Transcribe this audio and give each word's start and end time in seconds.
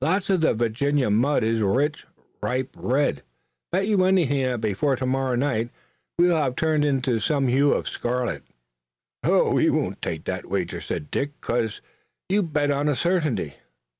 "Lots 0.00 0.30
of 0.30 0.42
the 0.42 0.54
Virginia 0.54 1.10
mud 1.10 1.42
is 1.42 1.60
a 1.60 1.66
rich, 1.66 2.06
ripe 2.40 2.70
red. 2.78 3.24
Bet 3.72 3.88
you 3.88 4.04
anything 4.04 4.44
that 4.44 4.60
before 4.60 4.94
tomorrow 4.94 5.34
night 5.34 5.70
we 6.16 6.28
will 6.28 6.36
have 6.36 6.54
turned 6.54 7.02
to 7.02 7.18
some 7.18 7.48
hue 7.48 7.72
of 7.72 7.88
scarlet." 7.88 8.44
"We 9.24 9.70
won't 9.70 10.00
take 10.00 10.22
the 10.22 10.40
wager," 10.44 10.80
said 10.80 11.10
Dick, 11.10 11.32
"because 11.40 11.80
you 12.28 12.44
bet 12.44 12.70
on 12.70 12.86
a 12.88 12.94
certainty." 12.94 13.54